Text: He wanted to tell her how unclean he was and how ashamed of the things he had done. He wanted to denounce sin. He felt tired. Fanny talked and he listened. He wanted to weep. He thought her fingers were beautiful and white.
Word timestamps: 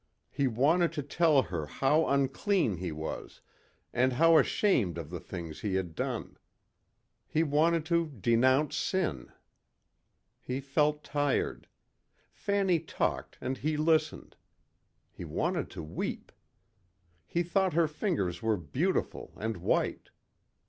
He 0.31 0.47
wanted 0.47 0.91
to 0.93 1.03
tell 1.03 1.43
her 1.43 1.67
how 1.67 2.07
unclean 2.07 2.77
he 2.77 2.91
was 2.91 3.41
and 3.93 4.13
how 4.13 4.39
ashamed 4.39 4.97
of 4.97 5.11
the 5.11 5.19
things 5.19 5.59
he 5.61 5.75
had 5.75 5.93
done. 5.93 6.37
He 7.27 7.43
wanted 7.43 7.85
to 7.85 8.07
denounce 8.07 8.75
sin. 8.75 9.31
He 10.41 10.59
felt 10.59 11.03
tired. 11.03 11.67
Fanny 12.33 12.79
talked 12.79 13.37
and 13.41 13.59
he 13.59 13.77
listened. 13.77 14.35
He 15.11 15.23
wanted 15.23 15.69
to 15.69 15.83
weep. 15.83 16.31
He 17.27 17.43
thought 17.43 17.73
her 17.73 17.87
fingers 17.87 18.41
were 18.41 18.57
beautiful 18.57 19.33
and 19.37 19.55
white. 19.57 20.09